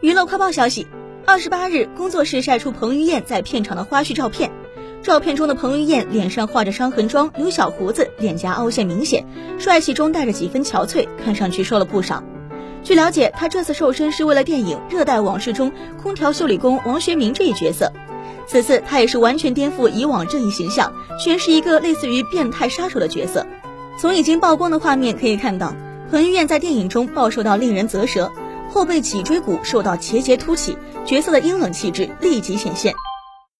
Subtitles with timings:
[0.00, 0.86] 娱乐快报消息，
[1.26, 4.52] 二十八日，工作室晒出彭于晏在片场的花絮照片。
[5.02, 9.26] 照片中的彭于晏脸上画着伤痕妆，留小胡子，脸颊凹陷明显，
[9.58, 12.22] 帅气中带着几分憔悴，看上去瘦了不少。
[12.84, 17.92] 据了解，他这次瘦身是为了电影《热带往事》中空调修理工王学明这一角色。
[18.46, 23.44] 此次他也是完全颠覆以往这一形象，诠释一个类似于变态杀手的角色。
[23.98, 25.74] 从已经曝光的画面可以看到，
[26.08, 28.30] 彭于晏在电影中暴瘦到令人啧舌。
[28.70, 32.94] 后背脊椎骨受到节节凸起，角色的阴冷气质立即显现。